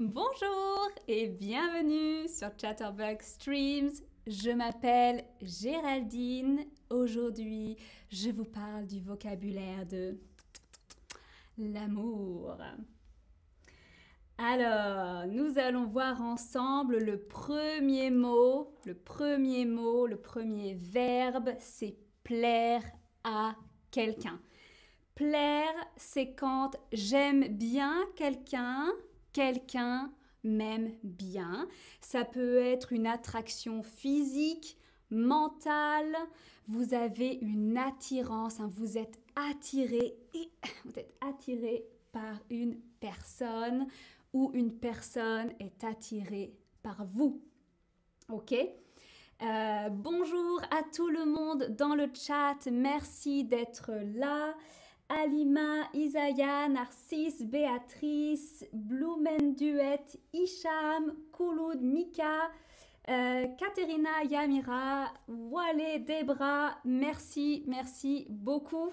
Bonjour 0.00 0.88
et 1.08 1.26
bienvenue 1.26 2.28
sur 2.28 2.50
Chatterbug 2.56 3.20
Streams. 3.20 3.90
Je 4.28 4.50
m'appelle 4.50 5.24
Géraldine. 5.42 6.60
Aujourd'hui, 6.88 7.76
je 8.08 8.30
vous 8.30 8.44
parle 8.44 8.86
du 8.86 9.00
vocabulaire 9.00 9.86
de 9.86 10.16
l'amour. 11.58 12.56
Alors, 14.38 15.26
nous 15.26 15.58
allons 15.58 15.86
voir 15.86 16.22
ensemble 16.22 16.98
le 16.98 17.18
premier 17.18 18.12
mot, 18.12 18.72
le 18.84 18.94
premier 18.94 19.64
mot, 19.64 20.06
le 20.06 20.20
premier 20.20 20.74
verbe, 20.74 21.54
c'est 21.58 21.96
plaire 22.22 22.84
à 23.24 23.56
quelqu'un. 23.90 24.40
Plaire, 25.16 25.74
c'est 25.96 26.34
quand 26.34 26.76
j'aime 26.92 27.48
bien 27.48 27.96
quelqu'un, 28.14 28.92
quelqu'un 29.38 30.10
m'aime 30.42 30.90
bien. 31.04 31.68
Ça 32.00 32.24
peut 32.24 32.56
être 32.56 32.92
une 32.92 33.06
attraction 33.06 33.84
physique, 33.84 34.76
mentale. 35.10 36.12
Vous 36.66 36.92
avez 36.92 37.34
une 37.34 37.78
attirance, 37.78 38.58
hein. 38.58 38.68
vous 38.74 38.98
êtes 38.98 39.20
attiré 41.20 41.84
par 42.10 42.40
une 42.50 42.80
personne 42.98 43.86
ou 44.32 44.50
une 44.54 44.72
personne 44.72 45.52
est 45.60 45.84
attirée 45.84 46.52
par 46.82 47.04
vous. 47.04 47.40
Ok? 48.32 48.52
Euh, 48.52 49.88
bonjour 49.88 50.60
à 50.72 50.82
tout 50.92 51.10
le 51.10 51.24
monde 51.24 51.76
dans 51.78 51.94
le 51.94 52.10
chat. 52.12 52.56
Merci 52.72 53.44
d'être 53.44 53.92
là. 54.16 54.56
Alima, 55.08 55.88
Isaya, 55.94 56.68
Narcisse, 56.68 57.42
Béatrice, 57.42 58.66
Blumenduet, 58.72 60.04
Isham, 60.34 61.14
Kouloud, 61.32 61.80
Mika, 61.80 62.50
euh, 63.08 63.46
Katerina, 63.58 64.22
Yamira, 64.28 65.12
Wale, 65.26 66.04
Debra, 66.04 66.76
merci, 66.84 67.64
merci 67.66 68.26
beaucoup. 68.28 68.90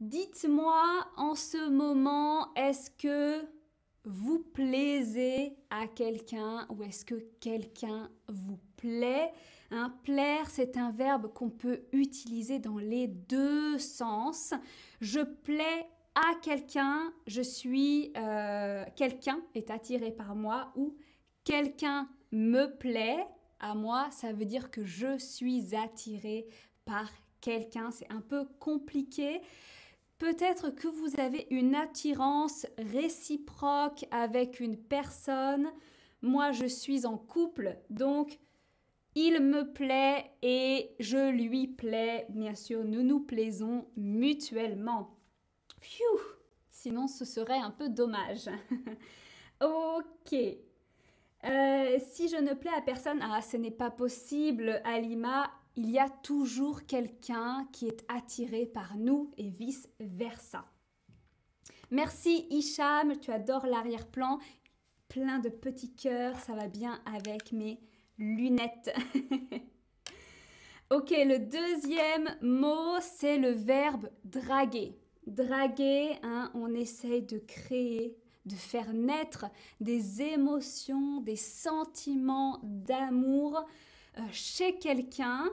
Dites-moi 0.00 0.84
en 1.16 1.36
ce 1.36 1.68
moment, 1.68 2.52
est-ce 2.54 2.90
que 2.90 3.46
vous 4.04 4.40
plaisez 4.40 5.56
à 5.70 5.86
quelqu'un 5.86 6.66
ou 6.70 6.82
est-ce 6.82 7.04
que 7.04 7.16
quelqu'un 7.40 8.10
vous 8.28 8.58
plaît? 8.76 9.32
Un 9.70 9.90
plaire, 9.90 10.48
c'est 10.48 10.76
un 10.76 10.90
verbe 10.90 11.32
qu'on 11.32 11.50
peut 11.50 11.82
utiliser 11.92 12.58
dans 12.58 12.78
les 12.78 13.06
deux 13.06 13.78
sens. 13.78 14.54
Je 15.00 15.20
plais 15.20 15.88
à 16.14 16.34
quelqu'un, 16.42 17.12
je 17.26 17.42
suis 17.42 18.12
euh, 18.16 18.84
quelqu'un 18.96 19.40
est 19.54 19.70
attiré 19.70 20.10
par 20.10 20.34
moi 20.34 20.72
ou 20.74 20.96
quelqu'un 21.44 22.08
me 22.32 22.66
plaît 22.66 23.26
à 23.60 23.74
moi, 23.74 24.08
ça 24.10 24.32
veut 24.32 24.44
dire 24.44 24.70
que 24.70 24.84
je 24.84 25.18
suis 25.18 25.74
attiré 25.74 26.46
par 26.84 27.08
quelqu'un. 27.40 27.90
C'est 27.90 28.10
un 28.10 28.20
peu 28.20 28.46
compliqué. 28.58 29.40
Peut-être 30.18 30.70
que 30.70 30.88
vous 30.88 31.20
avez 31.20 31.46
une 31.50 31.74
attirance 31.74 32.66
réciproque 32.78 34.04
avec 34.10 34.60
une 34.60 34.76
personne. 34.76 35.70
Moi, 36.22 36.50
je 36.52 36.66
suis 36.66 37.06
en 37.06 37.16
couple, 37.16 37.76
donc 37.90 38.38
il 39.20 39.40
me 39.40 39.72
plaît 39.72 40.30
et 40.42 40.94
je 41.00 41.30
lui 41.30 41.66
plais. 41.66 42.26
Bien 42.30 42.54
sûr, 42.54 42.84
nous 42.84 43.02
nous 43.02 43.18
plaisons 43.18 43.86
mutuellement. 43.96 45.18
Phew 45.80 46.20
Sinon, 46.68 47.08
ce 47.08 47.24
serait 47.24 47.58
un 47.58 47.72
peu 47.72 47.88
dommage. 47.88 48.48
ok. 49.60 50.34
Euh, 51.44 51.98
si 51.98 52.28
je 52.28 52.36
ne 52.36 52.54
plais 52.54 52.70
à 52.76 52.80
personne, 52.80 53.20
ah, 53.20 53.42
ce 53.42 53.56
n'est 53.56 53.72
pas 53.72 53.90
possible, 53.90 54.80
Alima. 54.84 55.50
Il 55.74 55.90
y 55.90 55.98
a 55.98 56.08
toujours 56.08 56.86
quelqu'un 56.86 57.66
qui 57.72 57.88
est 57.88 58.04
attiré 58.08 58.66
par 58.66 58.96
nous 58.96 59.32
et 59.36 59.48
vice-versa. 59.48 60.64
Merci 61.90 62.46
Hicham, 62.50 63.18
tu 63.18 63.32
adores 63.32 63.66
l'arrière-plan. 63.66 64.38
Plein 65.08 65.38
de 65.38 65.48
petits 65.48 65.94
cœurs, 65.94 66.38
ça 66.38 66.54
va 66.54 66.68
bien 66.68 67.00
avec 67.04 67.52
mes 67.52 67.80
lunettes. 68.18 68.94
ok, 70.90 71.10
le 71.10 71.38
deuxième 71.38 72.36
mot, 72.42 72.96
c'est 73.00 73.38
le 73.38 73.50
verbe 73.50 74.08
draguer. 74.24 74.98
Draguer, 75.26 76.18
hein, 76.22 76.50
on 76.54 76.74
essaye 76.74 77.22
de 77.22 77.38
créer, 77.38 78.16
de 78.46 78.54
faire 78.54 78.92
naître 78.92 79.46
des 79.80 80.22
émotions, 80.22 81.20
des 81.20 81.36
sentiments 81.36 82.60
d'amour 82.62 83.64
euh, 84.18 84.22
chez 84.32 84.78
quelqu'un. 84.78 85.44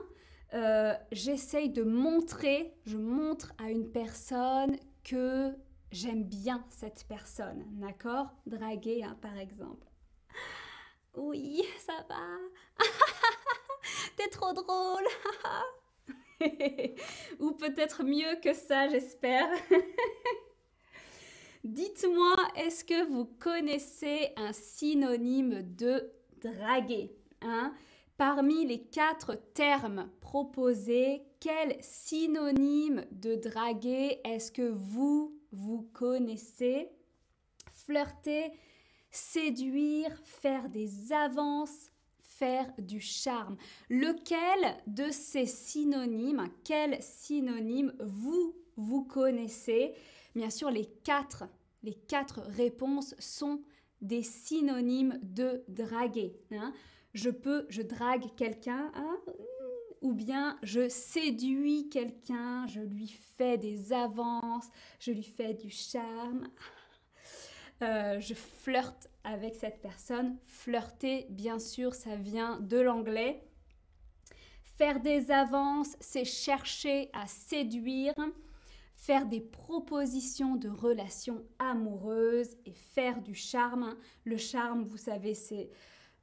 Euh, 0.54 0.94
j'essaye 1.12 1.70
de 1.70 1.82
montrer, 1.82 2.72
je 2.86 2.96
montre 2.96 3.52
à 3.58 3.70
une 3.70 3.90
personne 3.90 4.76
que 5.04 5.52
j'aime 5.90 6.24
bien 6.24 6.64
cette 6.70 7.04
personne, 7.08 7.64
d'accord? 7.72 8.32
Draguer, 8.46 9.02
hein, 9.04 9.16
par 9.20 9.36
exemple. 9.36 9.86
Oui, 11.16 11.62
ça 11.78 12.04
va. 12.08 12.84
T'es 14.16 14.28
trop 14.28 14.52
drôle. 14.52 15.06
Ou 17.40 17.52
peut-être 17.52 18.04
mieux 18.04 18.40
que 18.42 18.52
ça, 18.52 18.88
j'espère. 18.88 19.48
Dites-moi, 21.64 22.36
est-ce 22.54 22.84
que 22.84 23.08
vous 23.10 23.24
connaissez 23.24 24.32
un 24.36 24.52
synonyme 24.52 25.62
de 25.76 26.12
draguer 26.42 27.16
hein? 27.40 27.74
Parmi 28.16 28.64
les 28.66 28.80
quatre 28.80 29.34
termes 29.52 30.08
proposés, 30.20 31.22
quel 31.38 31.76
synonyme 31.82 33.04
de 33.10 33.34
draguer 33.34 34.20
est-ce 34.24 34.50
que 34.50 34.70
vous, 34.70 35.38
vous 35.52 35.82
connaissez? 35.92 36.88
Flirter, 37.72 38.52
séduire, 39.16 40.10
faire 40.24 40.68
des 40.68 41.12
avances, 41.12 41.90
faire 42.20 42.70
du 42.78 43.00
charme. 43.00 43.56
Lequel 43.88 44.76
de 44.86 45.10
ces 45.10 45.46
synonymes, 45.46 46.48
quel 46.64 47.02
synonyme 47.02 47.92
vous, 48.00 48.54
vous 48.76 49.04
connaissez? 49.04 49.94
Bien 50.34 50.50
sûr, 50.50 50.70
les 50.70 50.86
quatre, 51.02 51.44
les 51.82 51.94
quatre 51.94 52.40
réponses 52.40 53.14
sont 53.18 53.62
des 54.02 54.22
synonymes 54.22 55.18
de 55.22 55.64
draguer. 55.68 56.36
Hein. 56.52 56.72
Je 57.14 57.30
peux, 57.30 57.64
je 57.70 57.80
drague 57.80 58.34
quelqu'un, 58.36 58.92
hein, 58.94 59.18
ou 60.02 60.12
bien 60.12 60.58
je 60.62 60.88
séduis 60.90 61.88
quelqu'un, 61.88 62.66
je 62.66 62.80
lui 62.80 63.08
fais 63.08 63.56
des 63.56 63.92
avances, 63.94 64.68
je 65.00 65.12
lui 65.12 65.22
fais 65.22 65.54
du 65.54 65.70
charme. 65.70 66.48
Euh, 67.82 68.20
je 68.20 68.34
flirte 68.34 69.08
avec 69.24 69.54
cette 69.54 69.80
personne. 69.80 70.36
Flirter, 70.44 71.26
bien 71.30 71.58
sûr, 71.58 71.94
ça 71.94 72.16
vient 72.16 72.58
de 72.60 72.78
l'anglais. 72.78 73.42
Faire 74.62 75.00
des 75.00 75.30
avances, 75.30 75.96
c'est 76.00 76.24
chercher 76.24 77.10
à 77.12 77.26
séduire. 77.26 78.14
Faire 78.94 79.26
des 79.26 79.40
propositions 79.40 80.56
de 80.56 80.68
relations 80.68 81.44
amoureuses 81.58 82.56
et 82.64 82.72
faire 82.72 83.20
du 83.20 83.34
charme. 83.34 83.94
Le 84.24 84.38
charme, 84.38 84.84
vous 84.84 84.96
savez, 84.96 85.34
c'est 85.34 85.68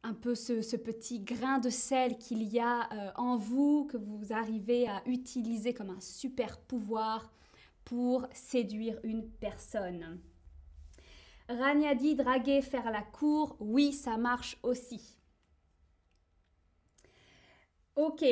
un 0.02 0.13
peu 0.13 0.36
ce, 0.36 0.75
petit 0.75 1.19
grain 1.19 1.59
de 1.59 1.69
sel 1.69 2.18
qu'il 2.18 2.44
y 2.44 2.59
a 2.59 2.92
euh, 2.92 3.12
en 3.16 3.38
vous, 3.38 3.86
que 3.86 3.97
vous 3.97 4.34
arrivez 4.34 4.88
à 4.88 5.02
utiliser 5.06 5.74
comme 5.74 5.92
un 5.92 6.02
super 6.02 6.59
pouvoir 6.59 7.31
pour 7.86 8.28
séduire 8.34 9.00
une 9.03 9.28
personne. 9.30 10.19
Rania 11.50 11.96
dit 11.96 12.16
draguer, 12.16 12.62
faire 12.62 12.92
la 12.92 13.01
cour. 13.01 13.56
Oui, 13.60 13.94
ça 13.94 14.18
marche 14.18 14.57
aussi. 14.63 15.18
Ok. 17.95 18.25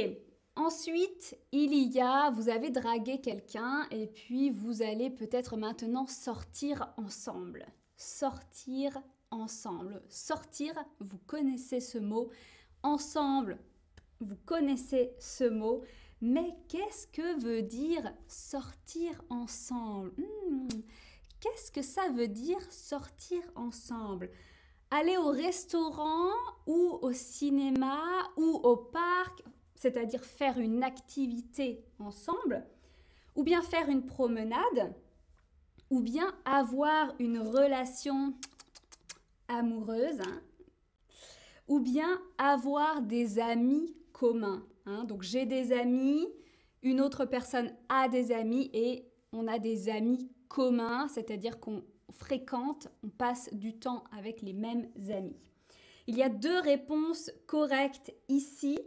Ensuite, 0.55 1.37
il 1.51 1.73
y 1.73 2.01
a, 2.01 2.29
vous 2.29 2.49
avez 2.49 2.71
dragué 2.71 3.21
quelqu'un 3.21 3.87
et 3.89 4.07
puis 4.07 4.49
vous 4.49 4.81
allez 4.81 5.09
peut-être 5.09 5.55
maintenant 5.55 6.07
sortir 6.07 6.93
ensemble. 6.97 7.65
Sortir 7.95 9.01
ensemble. 9.29 10.01
Sortir, 10.09 10.73
vous 10.99 11.19
connaissez 11.25 11.79
ce 11.79 11.97
mot. 11.97 12.29
Ensemble, 12.83 13.59
vous 14.19 14.35
connaissez 14.45 15.13
ce 15.19 15.45
mot. 15.45 15.83
Mais 16.21 16.55
qu'est-ce 16.67 17.07
que 17.07 17.41
veut 17.41 17.63
dire 17.63 18.13
sortir 18.27 19.23
ensemble? 19.29 20.11
Hmm, 20.17 20.67
Qu'est-ce 21.41 21.71
que 21.71 21.81
ça 21.81 22.07
veut 22.09 22.27
dire 22.27 22.61
sortir 22.71 23.41
ensemble? 23.55 24.29
Aller 24.91 25.17
au 25.17 25.31
restaurant 25.31 26.29
ou 26.67 26.99
au 27.01 27.11
cinéma 27.13 27.99
ou 28.37 28.59
au 28.63 28.77
parc, 28.77 29.43
c'est-à-dire 29.73 30.23
faire 30.23 30.59
une 30.59 30.83
activité 30.83 31.83
ensemble, 31.97 32.63
ou 33.35 33.43
bien 33.43 33.63
faire 33.63 33.89
une 33.89 34.05
promenade, 34.05 34.93
ou 35.89 36.01
bien 36.01 36.31
avoir 36.45 37.15
une 37.17 37.39
relation 37.39 38.35
amoureuse. 39.47 40.21
Hein. 40.21 40.41
Ou 41.67 41.79
bien 41.79 42.21
avoir 42.37 43.01
des 43.01 43.39
amis 43.39 43.95
communs. 44.13 44.63
Hein. 44.85 45.05
Donc 45.05 45.23
j'ai 45.23 45.47
des 45.47 45.71
amis, 45.71 46.27
une 46.83 47.01
autre 47.01 47.25
personne 47.25 47.73
a 47.89 48.07
des 48.09 48.31
amis 48.31 48.69
et 48.73 49.07
on 49.33 49.47
a 49.47 49.57
des 49.57 49.89
amis 49.89 50.29
communs, 50.51 51.07
c'est-à-dire 51.07 51.61
qu'on 51.61 51.81
fréquente, 52.11 52.89
on 53.03 53.09
passe 53.09 53.49
du 53.53 53.79
temps 53.79 54.03
avec 54.11 54.41
les 54.41 54.51
mêmes 54.51 54.89
amis. 55.09 55.39
Il 56.07 56.17
y 56.17 56.23
a 56.23 56.29
deux 56.29 56.59
réponses 56.59 57.31
correctes 57.47 58.13
ici. 58.27 58.77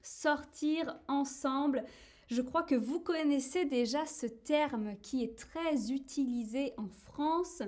Sortir 0.00 0.96
ensemble. 1.08 1.84
Je 2.28 2.40
crois 2.40 2.62
que 2.62 2.76
vous 2.76 3.00
connaissez 3.00 3.64
déjà 3.64 4.06
ce 4.06 4.26
terme 4.26 4.96
qui 5.02 5.24
est 5.24 5.36
très 5.36 5.90
utilisé 5.90 6.72
en 6.76 6.88
France. 6.88 7.62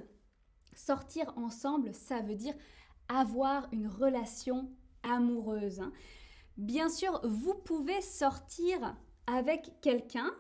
Sortir 0.76 1.32
ensemble, 1.37 1.92
ça 1.92 2.20
veut 2.20 2.37
dire 2.37 2.54
avoir 3.08 3.66
une 3.72 3.88
relation 3.88 4.70
amoureuse. 5.02 5.80
Hein. 5.80 5.92
Bien 6.56 6.88
sûr, 6.88 7.20
vous 7.25 7.54
pouvez 7.54 8.00
sortir 8.00 8.96
avec 9.26 9.72
quelqu'un, 9.80 10.30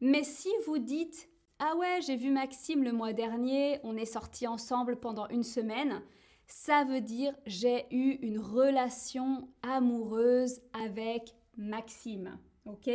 mais 0.00 0.24
si 0.24 0.50
vous 0.66 0.78
dites 0.78 1.27
Ah 1.60 1.74
ouais, 1.76 2.00
j'ai 2.06 2.14
vu 2.14 2.30
Maxime 2.30 2.84
le 2.84 2.92
mois 2.92 3.12
dernier, 3.12 3.80
on 3.82 3.96
est 3.96 4.04
sortis 4.04 4.46
ensemble 4.46 4.96
pendant 4.96 5.26
une 5.28 5.42
semaine, 5.42 6.02
ça 6.46 6.84
veut 6.84 7.00
dire 7.00 7.34
j'ai 7.46 7.86
eu 7.90 8.12
une 8.22 8.38
relation 8.38 9.48
amoureuse 9.62 10.60
avec 10.72 11.34
Maxime. 11.56 12.38
Ok? 12.64 12.88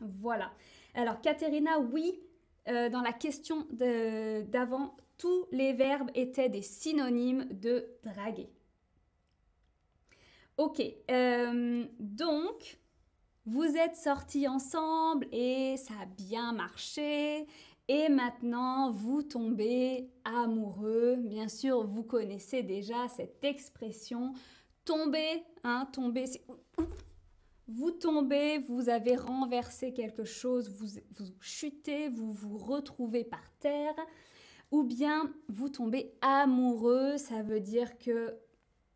Voilà. 0.00 0.50
Alors, 0.94 1.20
Katerina, 1.20 1.78
oui, 1.78 2.18
euh, 2.68 2.88
dans 2.88 3.02
la 3.02 3.12
question 3.12 3.66
d'avant, 3.70 4.96
tous 5.18 5.46
les 5.52 5.74
verbes 5.74 6.10
étaient 6.14 6.48
des 6.48 6.62
synonymes 6.62 7.46
de 7.50 7.86
draguer. 8.02 8.48
Ok, 10.56 10.82
euh, 11.10 11.86
donc 11.98 12.79
vous 13.46 13.64
êtes 13.64 13.96
sortis 13.96 14.46
ensemble 14.46 15.26
et 15.32 15.76
ça 15.76 15.94
a 16.02 16.06
bien 16.06 16.52
marché. 16.52 17.46
Et 17.88 18.08
maintenant, 18.08 18.90
vous 18.90 19.22
tombez 19.22 20.10
amoureux. 20.24 21.16
Bien 21.16 21.48
sûr, 21.48 21.84
vous 21.86 22.04
connaissez 22.04 22.62
déjà 22.62 23.08
cette 23.08 23.42
expression. 23.42 24.34
Tomber, 24.84 25.42
hein, 25.64 25.88
tomber, 25.92 26.26
Vous 27.66 27.90
tombez, 27.90 28.58
vous 28.58 28.88
avez 28.88 29.16
renversé 29.16 29.92
quelque 29.92 30.24
chose, 30.24 30.70
vous, 30.70 31.00
vous 31.18 31.32
chutez, 31.40 32.08
vous 32.08 32.30
vous 32.30 32.58
retrouvez 32.58 33.24
par 33.24 33.50
terre. 33.58 33.94
Ou 34.70 34.84
bien 34.84 35.32
vous 35.48 35.68
tombez 35.68 36.12
amoureux, 36.20 37.16
ça 37.16 37.42
veut 37.42 37.60
dire 37.60 37.98
que 37.98 38.36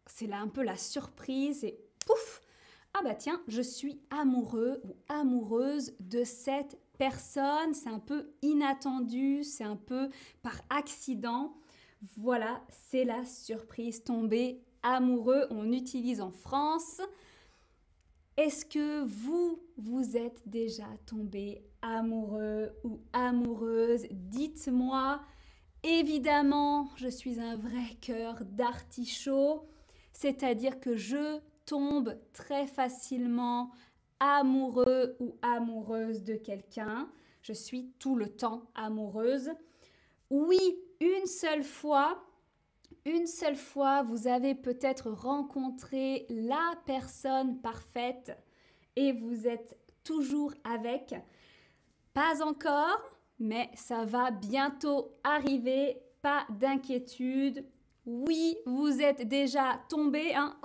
c'est 0.07 0.27
là 0.27 0.39
un 0.39 0.49
peu 0.49 0.63
la 0.63 0.77
surprise 0.77 1.65
et 1.65 1.81
pouf, 2.07 2.43
ah 2.95 3.03
bah 3.03 3.15
tiens, 3.15 3.43
je 3.49 3.61
suis 3.61 4.01
amoureux 4.11 4.81
ou 4.85 4.97
amoureuse 5.09 5.95
de 5.99 6.23
cette 6.23 6.79
personne, 6.97 7.75
c'est 7.75 7.89
un 7.89 7.99
peu 7.99 8.31
inattendu, 8.43 9.43
c'est 9.43 9.65
un 9.65 9.77
peu 9.77 10.09
par 10.43 10.61
accident. 10.71 11.55
Voilà, 12.17 12.63
c'est 12.69 13.05
la 13.05 13.25
surprise, 13.25 14.05
tomber 14.05 14.63
amoureux, 14.83 15.47
on 15.51 15.73
utilise 15.73 16.21
en 16.21 16.31
France. 16.31 17.01
Est-ce 18.37 18.65
que 18.65 19.05
vous, 19.05 19.61
vous 19.77 20.17
êtes 20.17 20.43
déjà 20.47 20.87
tombé 21.07 21.65
amoureux 21.83 22.73
ou 22.85 23.01
amoureuse? 23.13 24.07
Dites-moi. 24.11 25.21
Évidemment, 25.83 26.89
je 26.97 27.09
suis 27.09 27.41
un 27.41 27.57
vrai 27.57 27.97
cœur 28.01 28.45
d'artichaut, 28.45 29.69
c'est-à-dire 30.13 30.81
que 30.81 30.97
je 30.97 31.41
tombe 31.67 32.19
très 32.33 32.67
facilement 32.67 33.71
amoureux 34.21 35.17
ou 35.21 35.37
amoureuse 35.43 36.23
de 36.23 36.37
quelqu'un. 36.37 37.11
Je 37.43 37.53
suis 37.53 37.93
tout 37.99 38.17
le 38.17 38.29
temps 38.29 38.71
amoureuse. 38.75 39.51
Oui, 40.31 40.79
une 41.01 41.27
seule 41.27 41.63
fois, 41.63 42.25
une 43.05 43.27
seule 43.27 43.57
fois, 43.57 44.03
vous 44.03 44.27
avez 44.27 44.55
peut-être 44.55 45.11
rencontré 45.11 46.27
la 46.31 46.75
personne 46.87 47.61
parfaite 47.61 48.37
et 48.97 49.13
vous 49.13 49.47
êtes 49.47 49.77
toujours 50.05 50.55
avec. 50.65 51.15
Pas 52.15 52.43
encore, 52.43 53.03
mais 53.39 53.71
ça 53.75 54.05
va 54.05 54.31
bientôt 54.31 55.19
arriver. 55.23 56.01
Pas 56.23 56.47
d'inquiétude. 56.49 57.67
Oui, 58.07 58.57
vous 58.65 59.03
êtes 59.03 59.29
déjà 59.29 59.81
tombé. 59.89 60.35
Hein 60.35 60.57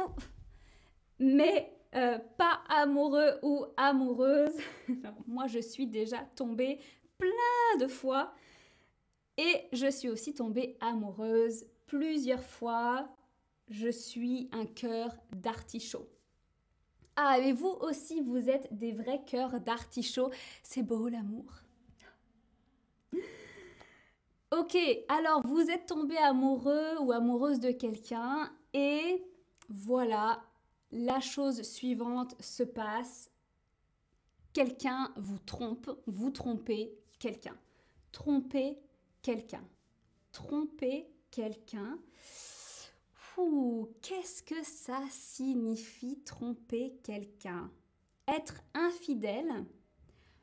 mais 1.19 1.75
euh, 1.95 2.17
pas 2.37 2.61
amoureux 2.69 3.39
ou 3.41 3.65
amoureuse. 3.77 4.55
moi, 5.27 5.47
je 5.47 5.59
suis 5.59 5.87
déjà 5.87 6.19
tombée 6.35 6.79
plein 7.17 7.77
de 7.79 7.87
fois 7.87 8.33
et 9.37 9.67
je 9.73 9.89
suis 9.89 10.09
aussi 10.09 10.33
tombée 10.33 10.77
amoureuse 10.81 11.65
plusieurs 11.87 12.43
fois. 12.43 13.09
Je 13.69 13.89
suis 13.89 14.49
un 14.51 14.65
cœur 14.65 15.15
d'artichaut. 15.31 16.07
Ah, 17.15 17.37
et 17.39 17.51
vous 17.51 17.75
aussi, 17.81 18.21
vous 18.21 18.49
êtes 18.49 18.67
des 18.71 18.93
vrais 18.93 19.21
cœurs 19.25 19.59
d'artichaut. 19.59 20.31
C'est 20.63 20.83
beau 20.83 21.07
l'amour. 21.07 21.51
Ok, 24.51 24.75
alors 25.09 25.45
vous 25.45 25.69
êtes 25.69 25.85
tombé 25.85 26.17
amoureux 26.17 26.97
ou 27.01 27.11
amoureuse 27.11 27.59
de 27.59 27.69
quelqu'un 27.69 28.51
et 28.73 29.23
voilà, 29.69 30.41
la 30.91 31.19
chose 31.19 31.61
suivante 31.61 32.35
se 32.41 32.63
passe. 32.63 33.31
Quelqu'un 34.53 35.13
vous 35.17 35.39
trompe, 35.39 35.89
vous 36.07 36.31
trompez 36.31 36.97
quelqu'un. 37.19 37.57
Tromper 38.11 38.79
quelqu'un. 39.21 39.63
Tromper 40.31 41.09
quelqu'un. 41.31 41.99
Qu'est-ce 44.01 44.43
que 44.43 44.61
ça 44.63 45.01
signifie 45.09 46.19
tromper 46.25 46.99
quelqu'un? 47.03 47.71
Être 48.27 48.61
infidèle, 48.73 49.65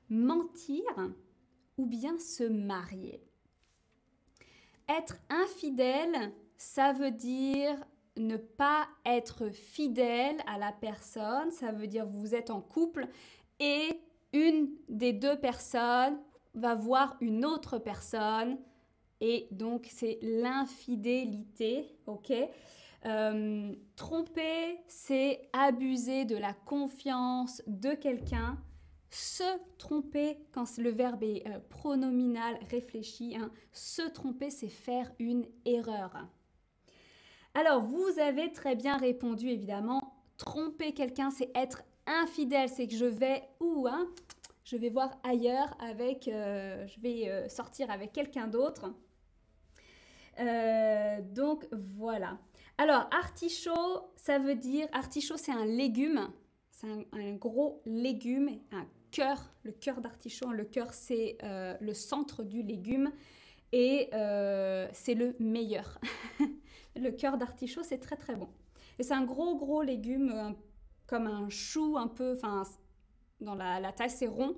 mentir 0.08 0.82
ou 1.76 1.84
bien 1.84 2.18
se 2.18 2.44
marier? 2.44 3.22
Être 4.88 5.18
infidèle, 5.28 6.32
ça 6.56 6.94
veut 6.94 7.10
dire 7.10 7.76
ne 8.16 8.36
pas 8.36 8.86
être 9.04 9.50
fidèle 9.50 10.36
à 10.46 10.58
la 10.58 10.72
personne, 10.72 11.50
ça 11.50 11.72
veut 11.72 11.86
dire 11.86 12.06
vous 12.06 12.34
êtes 12.34 12.50
en 12.50 12.60
couple 12.60 13.08
et 13.60 14.00
une 14.32 14.68
des 14.88 15.12
deux 15.12 15.38
personnes 15.38 16.18
va 16.54 16.74
voir 16.74 17.16
une 17.20 17.44
autre 17.44 17.78
personne 17.78 18.58
et 19.20 19.48
donc 19.50 19.86
c'est 19.90 20.18
l'infidélité, 20.22 21.96
ok? 22.06 22.32
Euh, 23.04 23.74
Tromper, 23.94 24.78
c'est 24.88 25.48
abuser 25.52 26.24
de 26.24 26.36
la 26.36 26.52
confiance 26.52 27.62
de 27.66 27.94
quelqu'un. 27.94 28.58
Se 29.10 29.44
tromper, 29.78 30.38
quand 30.52 30.76
le 30.78 30.90
verbe 30.90 31.22
est 31.22 31.46
euh, 31.46 31.60
pronominal 31.70 32.58
réfléchi, 32.70 33.36
hein, 33.36 33.50
se 33.72 34.02
tromper, 34.02 34.50
c'est 34.50 34.68
faire 34.68 35.12
une 35.18 35.46
erreur. 35.64 36.26
Alors, 37.56 37.80
vous 37.80 38.18
avez 38.18 38.52
très 38.52 38.76
bien 38.76 38.98
répondu, 38.98 39.48
évidemment. 39.48 40.14
Tromper 40.36 40.92
quelqu'un, 40.92 41.30
c'est 41.30 41.50
être 41.54 41.84
infidèle, 42.06 42.68
c'est 42.68 42.86
que 42.86 42.94
je 42.94 43.06
vais 43.06 43.44
où 43.60 43.86
hein, 43.88 44.06
Je 44.62 44.76
vais 44.76 44.90
voir 44.90 45.18
ailleurs 45.24 45.74
avec, 45.80 46.28
euh, 46.28 46.86
je 46.86 47.00
vais 47.00 47.30
euh, 47.30 47.48
sortir 47.48 47.90
avec 47.90 48.12
quelqu'un 48.12 48.46
d'autre. 48.46 48.92
Euh, 50.38 51.22
donc 51.22 51.66
voilà. 51.72 52.36
Alors 52.76 53.08
artichaut, 53.10 54.12
ça 54.16 54.38
veut 54.38 54.56
dire 54.56 54.86
artichaut, 54.92 55.38
c'est 55.38 55.52
un 55.52 55.64
légume, 55.64 56.28
c'est 56.70 56.88
un, 56.88 57.32
gros 57.36 57.80
légume, 57.86 58.50
un 58.70 58.84
cœur. 59.10 59.50
Le 59.62 59.72
cœur 59.72 60.02
d'artichaut, 60.02 60.52
le 60.52 60.66
cœur 60.66 60.92
c'est 60.92 61.38
le 61.80 61.94
centre 61.94 62.42
du 62.42 62.62
légume 62.62 63.10
et 63.72 64.10
c'est 64.92 65.14
le 65.14 65.34
meilleur. 65.38 65.98
Le 66.96 67.10
cœur 67.10 67.36
d'artichaut, 67.36 67.82
c'est 67.82 67.98
très 67.98 68.16
très 68.16 68.36
bon. 68.36 68.48
Et 68.98 69.02
c'est 69.02 69.14
un 69.14 69.24
gros 69.24 69.56
gros 69.56 69.82
légume, 69.82 70.30
euh, 70.32 70.50
comme 71.06 71.26
un 71.26 71.48
chou 71.48 71.96
un 71.98 72.08
peu, 72.08 72.32
enfin, 72.32 72.64
dans 73.40 73.54
la, 73.54 73.92
taille, 73.92 74.10
c'est 74.10 74.26
rond. 74.26 74.56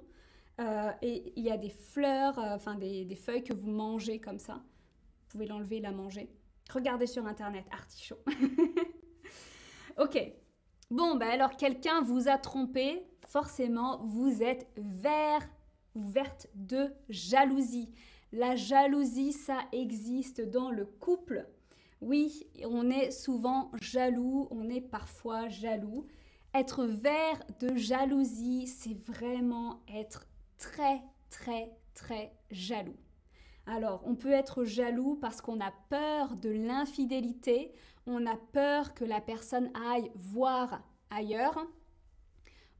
Euh, 0.61 0.90
et 1.02 1.33
il 1.37 1.45
y 1.45 1.50
a 1.50 1.57
des 1.57 1.71
fleurs, 1.71 2.38
euh, 2.38 2.54
enfin 2.54 2.75
des, 2.75 3.14
feuilles 3.16 3.45
que 3.45 3.52
vous 3.52 3.71
mangez 3.71 4.21
comme 4.21 4.38
ça. 4.38 4.54
Vous 4.54 5.28
pouvez 5.28 5.47
l'enlever 5.47 5.76
et 5.76 5.80
la 5.80 5.92
manger. 5.92 6.30
Regardez 6.71 7.07
sur 7.07 7.26
internet, 7.26 7.64
artichaut. 7.71 8.23
ok. 9.99 10.33
Bon, 10.90 11.16
ben 11.16 11.28
alors 11.28 11.57
quelqu'un 11.57 12.00
vous 12.00 12.28
a 12.28 12.38
trompé, 12.38 13.04
forcément 13.26 13.99
vous 14.04 14.42
êtes 14.42 14.68
vert 14.76 15.47
ou 15.95 16.02
verte 16.02 16.49
de 16.54 16.90
jalousie. 17.09 17.90
La 18.33 18.57
jalousie, 18.57 19.33
ça 19.33 19.59
existe 19.73 20.40
dans 20.40 20.71
le 20.71 20.87
couple 20.87 21.47
Oui, 22.00 22.47
on 22.64 22.90
est 22.90 23.11
souvent 23.11 23.73
jaloux, 23.81 24.47
on 24.50 24.69
est 24.69 24.81
parfois 24.81 25.49
jaloux. 25.49 26.07
Être 26.55 26.85
vert 26.85 27.43
de 27.61 27.76
jalousie, 27.76 28.67
c'est 28.69 28.95
vraiment 28.95 29.81
être 29.93 30.26
très, 30.59 31.02
très, 31.28 31.76
très 31.95 32.33
jaloux. 32.50 32.97
Alors, 33.67 34.02
on 34.07 34.14
peut 34.14 34.31
être 34.31 34.64
jaloux 34.64 35.17
parce 35.21 35.40
qu'on 35.40 35.61
a 35.61 35.73
peur 35.90 36.37
de 36.37 36.50
l'infidélité, 36.50 37.73
on 38.07 38.26
a 38.26 38.37
peur 38.37 38.95
que 38.95 39.05
la 39.05 39.21
personne 39.21 39.71
aille 39.75 40.11
voir 40.14 40.81
ailleurs, 41.11 41.67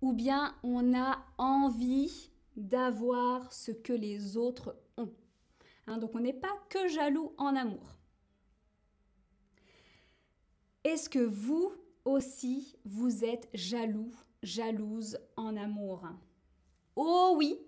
ou 0.01 0.13
bien 0.13 0.55
on 0.63 0.95
a 0.95 1.19
envie 1.37 2.31
d'avoir 2.57 3.53
ce 3.53 3.73
que 3.73 3.93
les 3.93 4.37
autres 4.37 4.77
ont. 4.97 5.13
Hein, 5.87 5.99
donc 5.99 6.15
on 6.15 6.21
n'est 6.21 6.33
pas 6.33 6.57
que 6.71 6.89
jaloux 6.89 7.33
en 7.37 7.55
amour. 7.57 7.98
Est-ce 10.89 11.11
que 11.11 11.19
vous 11.19 11.71
aussi, 12.07 12.79
vous 12.87 13.23
êtes 13.23 13.51
jaloux, 13.53 14.11
jalouse 14.43 15.19
en 15.37 15.55
amour? 15.55 16.09
Oh 16.97 17.35
oui, 17.37 17.59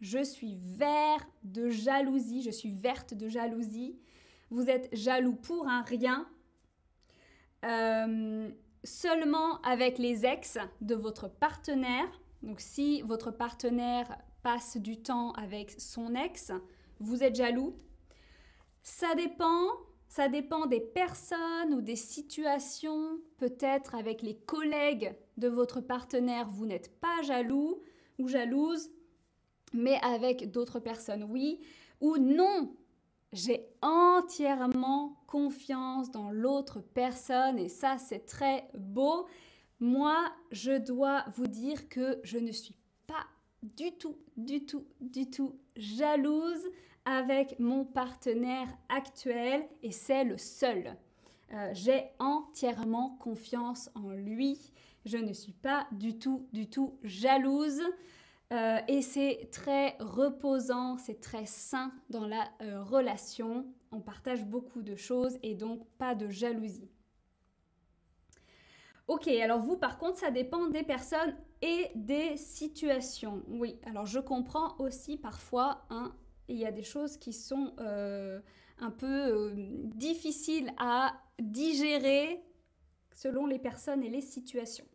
je 0.00 0.24
suis 0.24 0.56
vert 0.60 1.24
de 1.44 1.68
jalousie, 1.68 2.42
je 2.42 2.50
suis 2.50 2.72
verte 2.72 3.14
de 3.14 3.28
jalousie. 3.28 3.96
Vous 4.50 4.68
êtes 4.68 4.88
jaloux 4.92 5.36
pour 5.36 5.68
un 5.68 5.82
rien. 5.82 6.28
Euh, 7.64 8.50
seulement 8.82 9.60
avec 9.60 9.98
les 9.98 10.26
ex 10.26 10.58
de 10.80 10.96
votre 10.96 11.28
partenaire. 11.28 12.10
Donc 12.42 12.58
si 12.58 13.02
votre 13.02 13.30
partenaire 13.30 14.18
passe 14.42 14.78
du 14.78 15.00
temps 15.00 15.30
avec 15.34 15.80
son 15.80 16.16
ex, 16.16 16.50
vous 16.98 17.22
êtes 17.22 17.36
jaloux. 17.36 17.76
Ça 18.82 19.14
dépend, 19.14 19.68
ça 20.14 20.28
dépend 20.28 20.66
des 20.66 20.78
personnes 20.78 21.74
ou 21.74 21.80
des 21.80 21.96
situations. 21.96 23.18
Peut-être 23.36 23.96
avec 23.96 24.22
les 24.22 24.36
collègues 24.36 25.12
de 25.38 25.48
votre 25.48 25.80
partenaire, 25.80 26.48
vous 26.48 26.66
n'êtes 26.66 27.00
pas 27.00 27.20
jaloux 27.22 27.82
ou 28.20 28.28
jalouse, 28.28 28.90
mais 29.72 29.98
avec 30.02 30.52
d'autres 30.52 30.78
personnes, 30.78 31.24
oui. 31.24 31.58
Ou 32.00 32.16
non, 32.16 32.76
j'ai 33.32 33.66
entièrement 33.82 35.20
confiance 35.26 36.12
dans 36.12 36.30
l'autre 36.30 36.80
personne 36.80 37.58
et 37.58 37.68
ça 37.68 37.98
c'est 37.98 38.24
très 38.24 38.68
beau. 38.78 39.26
Moi, 39.80 40.30
je 40.52 40.78
dois 40.78 41.24
vous 41.34 41.48
dire 41.48 41.88
que 41.88 42.20
je 42.22 42.38
ne 42.38 42.52
suis 42.52 42.76
pas 43.08 43.26
du 43.64 43.90
tout, 43.90 44.16
du 44.36 44.64
tout, 44.64 44.84
du 45.00 45.28
tout 45.28 45.58
jalouse 45.74 46.68
avec 47.04 47.58
mon 47.58 47.84
partenaire 47.84 48.68
actuel 48.88 49.66
et 49.82 49.92
c'est 49.92 50.24
le 50.24 50.38
seul. 50.38 50.96
Euh, 51.52 51.70
j'ai 51.72 52.04
entièrement 52.18 53.16
confiance 53.20 53.90
en 53.94 54.10
lui. 54.10 54.72
Je 55.04 55.18
ne 55.18 55.32
suis 55.32 55.52
pas 55.52 55.86
du 55.92 56.18
tout, 56.18 56.48
du 56.52 56.68
tout 56.68 56.98
jalouse. 57.02 57.82
Euh, 58.52 58.78
et 58.88 59.02
c'est 59.02 59.48
très 59.50 59.96
reposant, 60.00 60.98
c'est 60.98 61.20
très 61.20 61.46
sain 61.46 61.92
dans 62.10 62.26
la 62.26 62.44
euh, 62.62 62.82
relation. 62.82 63.66
On 63.90 64.00
partage 64.00 64.44
beaucoup 64.44 64.82
de 64.82 64.96
choses 64.96 65.38
et 65.42 65.54
donc 65.54 65.86
pas 65.98 66.14
de 66.14 66.28
jalousie. 66.28 66.90
Ok, 69.06 69.28
alors 69.28 69.60
vous 69.60 69.76
par 69.76 69.98
contre, 69.98 70.18
ça 70.18 70.30
dépend 70.30 70.66
des 70.68 70.82
personnes 70.82 71.36
et 71.62 71.90
des 71.94 72.36
situations. 72.36 73.42
Oui, 73.48 73.78
alors 73.84 74.06
je 74.06 74.18
comprends 74.18 74.76
aussi 74.78 75.16
parfois, 75.16 75.84
hein, 75.90 76.14
il 76.48 76.56
y 76.56 76.66
a 76.66 76.72
des 76.72 76.82
choses 76.82 77.16
qui 77.16 77.32
sont 77.32 77.72
euh, 77.80 78.40
un 78.78 78.90
peu 78.90 79.52
difficiles 79.56 80.72
à 80.78 81.14
digérer 81.38 82.42
selon 83.12 83.46
les 83.46 83.58
personnes 83.58 84.02
et 84.02 84.10
les 84.10 84.20
situations. 84.20 84.86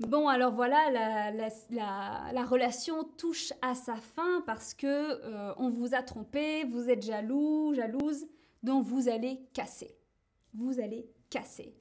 Bon, 0.00 0.26
alors 0.26 0.52
voilà, 0.52 0.90
la, 0.90 2.44
relation 2.44 3.04
touche 3.04 3.52
à 3.62 3.76
sa 3.76 3.94
fin 3.94 4.42
parce 4.44 4.74
que 4.74 4.86
euh, 4.86 5.54
on 5.56 5.68
vous 5.68 5.94
a 5.94 6.02
trompé, 6.02 6.64
vous 6.64 6.90
êtes 6.90 7.02
jaloux, 7.02 7.74
jalouse, 7.74 8.26
donc 8.64 8.84
vous 8.84 9.08
allez 9.08 9.40
casser. 9.52 9.96
Vous 10.52 10.80
allez 10.80 11.08
casser. 11.30 11.76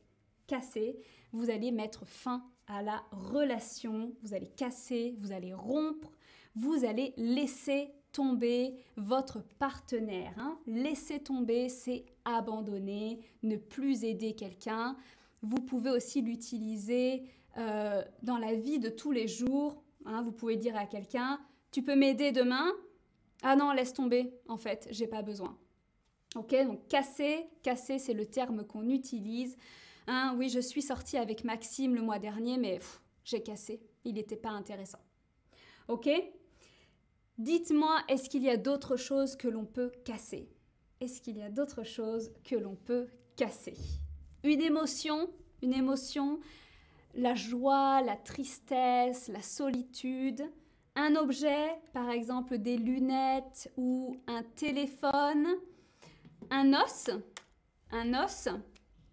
Casser, 0.45 0.99
vous 1.31 1.49
allez 1.49 1.71
mettre 1.71 2.05
fin 2.05 2.45
à 2.67 2.83
la 2.83 3.03
relation, 3.11 4.13
vous 4.21 4.35
allez 4.35 4.49
casser, 4.49 5.15
vous 5.17 5.31
allez 5.31 5.53
rompre, 5.53 6.11
vous 6.55 6.85
allez 6.85 7.13
laisser 7.17 7.91
tomber 8.13 8.75
votre 8.95 9.43
partenaire. 9.59 10.33
Hein. 10.37 10.57
Laisser 10.65 11.19
tomber, 11.19 11.67
c'est 11.67 12.05
abandonner, 12.23 13.19
ne 13.41 13.57
plus 13.57 14.05
aider 14.05 14.33
quelqu'un. 14.33 14.95
Vous 15.41 15.59
pouvez 15.59 15.89
aussi 15.89 16.21
l'utiliser 16.21 17.23
euh, 17.57 18.01
dans 18.21 18.37
la 18.37 18.53
vie 18.53 18.79
de 18.79 18.87
tous 18.87 19.11
les 19.11 19.27
jours. 19.27 19.83
Hein, 20.05 20.21
vous 20.21 20.31
pouvez 20.31 20.55
dire 20.55 20.77
à 20.77 20.85
quelqu'un, 20.85 21.41
tu 21.71 21.81
peux 21.81 21.95
m'aider 21.95 22.31
demain? 22.31 22.71
Ah 23.41 23.55
non, 23.57 23.71
laisse 23.73 23.93
tomber, 23.93 24.33
en 24.47 24.57
fait, 24.57 24.87
j'ai 24.91 25.07
pas 25.07 25.21
besoin. 25.21 25.57
Ok, 26.35 26.55
donc 26.65 26.87
casser, 26.87 27.45
casser, 27.61 27.99
c'est 27.99 28.13
le 28.13 28.25
terme 28.25 28.65
qu'on 28.65 28.89
utilise. 28.89 29.57
Hein, 30.07 30.35
oui, 30.37 30.49
je 30.49 30.59
suis 30.59 30.81
sortie 30.81 31.17
avec 31.17 31.43
Maxime 31.43 31.95
le 31.95 32.01
mois 32.01 32.19
dernier, 32.19 32.57
mais 32.57 32.79
j'ai 33.23 33.41
cassé. 33.41 33.81
Il 34.05 34.15
n'était 34.15 34.37
pas 34.37 34.49
intéressant. 34.49 34.99
Ok? 35.87 36.09
Dites-moi, 37.39 37.99
est-ce 38.09 38.29
qu'il 38.29 38.43
y 38.43 38.49
a 38.49 38.57
d'autres 38.57 38.95
choses 38.95 39.35
que 39.35 39.47
l'on 39.47 39.65
peut 39.65 39.91
casser? 40.05 40.49
Est-ce 41.01 41.19
qu'il 41.19 41.37
y 41.37 41.41
a 41.41 41.49
d'autres 41.49 41.83
choses 41.83 42.31
que 42.43 42.55
l'on 42.55 42.75
peut 42.75 43.07
casser? 43.35 43.75
Une 44.43 44.61
émotion, 44.61 45.29
une 45.63 45.73
émotion, 45.73 46.39
la 47.15 47.33
joie, 47.33 48.01
la 48.03 48.15
tristesse, 48.15 49.29
la 49.29 49.41
solitude? 49.41 50.43
Un 50.95 51.15
objet, 51.15 51.81
par 51.91 52.11
exemple 52.11 52.59
des 52.59 52.77
lunettes 52.77 53.71
ou 53.77 54.15
un 54.27 54.43
téléphone, 54.43 55.47
un 56.51 56.73
os, 56.73 57.09
un 57.89 58.23
os, 58.23 58.47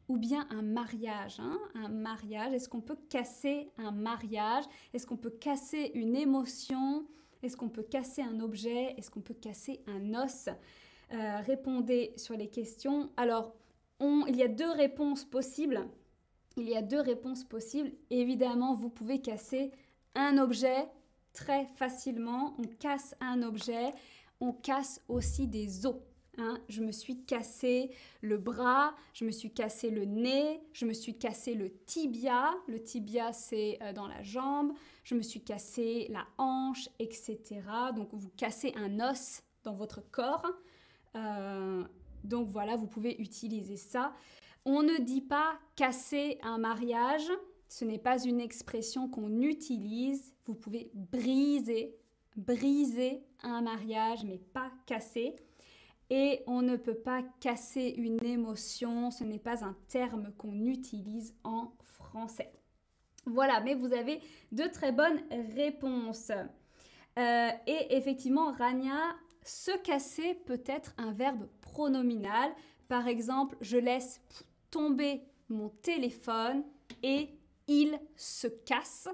ou 0.09 0.19
bien 0.19 0.47
un 0.51 0.61
mariage. 0.61 1.41
Hein? 1.41 1.59
Un 1.75 1.89
mariage, 1.89 2.53
est-ce 2.53 2.69
qu'on 2.69 2.83
peut 2.83 2.99
casser 3.09 3.71
un 3.79 3.93
mariage? 3.93 4.65
Est-ce 4.93 5.07
qu'on 5.07 5.17
peut 5.17 5.31
casser 5.31 5.91
une 5.95 6.17
émotion? 6.17 7.07
Est-ce 7.43 7.57
qu'on 7.57 7.69
peut 7.69 7.83
casser 7.83 8.23
un 8.23 8.41
objet? 8.41 8.95
Est-ce 8.97 9.11
qu'on 9.11 9.21
peut 9.21 9.35
casser 9.35 9.81
un 9.87 10.15
os? 10.15 10.49
Euh, 11.13 11.41
Répondez 11.47 12.13
sur 12.17 12.37
les 12.37 12.49
questions. 12.49 13.11
Alors, 13.17 13.55
il 14.01 14.37
y 14.37 14.43
a 14.43 14.49
deux 14.49 14.71
réponses 14.71 15.25
possibles 15.25 15.87
il 16.57 16.69
y 16.69 16.77
a 16.77 16.83
deux 16.83 17.01
réponses 17.01 17.45
possibles. 17.45 17.93
Évidemment, 18.11 18.75
vous 18.75 18.91
pouvez 18.91 19.21
casser 19.21 19.71
un 20.15 20.39
objet 20.39 20.89
très 21.33 21.67
facilement. 21.67 22.55
On 22.59 22.65
casse 22.65 23.15
un 23.21 23.43
objet, 23.43 23.93
on 24.41 24.53
casse 24.53 25.01
aussi 25.09 25.47
des 25.47 25.87
os. 25.87 25.97
Hein. 26.39 26.59
Je 26.69 26.83
me 26.83 26.93
suis 26.93 27.25
cassé 27.25 27.91
le 28.21 28.39
bras, 28.39 28.95
je 29.15 29.25
me 29.25 29.31
suis 29.31 29.53
cassé 29.53 29.91
le 29.91 30.05
nez, 30.05 30.61
je 30.73 30.87
me 30.87 30.93
suis 30.93 31.19
cassé 31.19 31.55
le 31.55 31.71
tibia. 31.87 32.55
Le 32.67 32.83
tibia, 32.83 33.33
c'est 33.33 33.79
euh, 33.83 33.93
dans 33.93 34.07
la 34.07 34.23
jambe. 34.23 34.73
Je 35.05 35.15
me 35.15 35.23
suis 35.23 35.43
cassé 35.43 36.07
la 36.11 36.27
hanche, 36.39 36.89
etc. 36.99 37.39
Donc, 37.95 38.09
vous 38.13 38.31
cassez 38.37 38.73
un 38.77 39.01
os 39.01 39.43
dans 39.65 39.75
votre 39.75 40.01
corps. 40.11 40.47
Euh, 41.17 41.85
donc 42.25 42.49
voilà, 42.49 42.77
vous 42.77 42.87
pouvez 42.87 43.21
utiliser 43.21 43.77
ça. 43.77 44.13
On 44.65 44.83
ne 44.83 44.99
dit 44.99 45.23
pas 45.23 45.59
casser 45.75 46.39
un 46.43 46.59
mariage, 46.59 47.31
ce 47.69 47.85
n'est 47.85 47.99
pas 47.99 48.23
une 48.23 48.41
expression 48.41 49.09
qu'on 49.09 49.41
utilise. 49.41 50.35
Vous 50.45 50.55
pouvez 50.55 50.91
briser, 50.95 51.97
briser 52.37 53.23
un 53.43 53.63
mariage, 53.63 54.25
mais 54.25 54.39
pas 54.39 54.71
casser. 54.87 55.37
Et 56.11 56.43
on 56.49 56.61
ne 56.61 56.77
peut 56.77 56.97
pas 56.97 57.23
casser 57.41 57.95
une 57.97 58.23
émotion, 58.25 59.11
ce 59.13 59.23
n'est 59.23 59.39
pas 59.39 59.65
un 59.65 59.77
terme 59.89 60.33
qu'on 60.37 60.67
utilise 60.67 61.35
en 61.45 61.73
français. 61.85 62.53
Voilà, 63.27 63.61
mais 63.61 63.75
vous 63.75 63.93
avez 63.93 64.21
de 64.51 64.65
très 64.65 64.91
bonnes 64.91 65.21
réponses. 65.55 66.33
Euh, 67.19 67.51
et 67.67 67.97
effectivement, 67.97 68.51
Rania, 68.53 69.15
se 69.45 69.77
casser 69.83 70.35
peut 70.47 70.63
être 70.67 70.95
un 70.99 71.13
verbe 71.13 71.47
pronominal. 71.61 72.51
Par 72.89 73.07
exemple, 73.07 73.57
je 73.61 73.77
laisse 73.77 74.21
tomber 74.71 75.23
mon 75.49 75.69
téléphone 75.69 76.65
et 77.03 77.31
il 77.69 77.99
se 78.17 78.49
casse. 78.49 79.09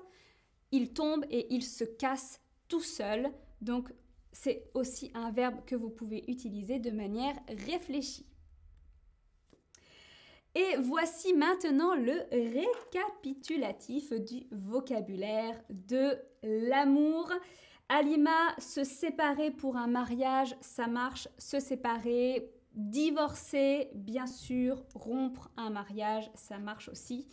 Il 0.72 0.92
tombe 0.92 1.24
et 1.30 1.52
il 1.54 1.62
se 1.62 1.84
casse 1.84 2.40
tout 2.68 2.80
seul. 2.80 3.30
Donc 3.60 3.92
c'est 4.36 4.70
aussi 4.74 5.10
un 5.14 5.30
verbe 5.30 5.64
que 5.64 5.74
vous 5.74 5.88
pouvez 5.88 6.30
utiliser 6.30 6.78
de 6.78 6.90
manière 6.90 7.34
réfléchie. 7.66 8.26
Et 10.54 10.76
voici 10.78 11.32
maintenant 11.34 11.94
le 11.94 12.22
récapitulatif 12.30 14.12
du 14.12 14.46
vocabulaire 14.50 15.58
de 15.70 16.18
l'amour. 16.42 17.32
Alima, 17.88 18.54
se 18.58 18.84
séparer 18.84 19.50
pour 19.50 19.76
un 19.76 19.86
mariage, 19.86 20.54
ça 20.60 20.86
marche. 20.86 21.28
Se 21.38 21.58
séparer 21.58 22.52
Divorcer, 22.74 23.88
bien 23.94 24.26
sûr, 24.26 24.84
rompre 24.94 25.50
un 25.56 25.70
mariage, 25.70 26.30
ça 26.34 26.58
marche 26.58 26.90
aussi. 26.90 27.26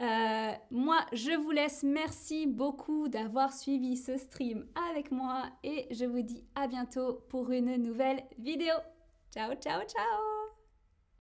Euh, 0.00 0.52
moi, 0.70 1.04
je 1.12 1.36
vous 1.36 1.50
laisse. 1.50 1.82
Merci 1.82 2.46
beaucoup 2.46 3.08
d'avoir 3.08 3.52
suivi 3.52 3.96
ce 3.96 4.16
stream 4.16 4.66
avec 4.90 5.10
moi 5.10 5.44
et 5.62 5.86
je 5.90 6.04
vous 6.04 6.22
dis 6.22 6.44
à 6.54 6.66
bientôt 6.66 7.24
pour 7.28 7.50
une 7.50 7.76
nouvelle 7.76 8.22
vidéo. 8.38 8.74
Ciao, 9.30 9.54
ciao, 9.54 9.82
ciao 9.82 10.39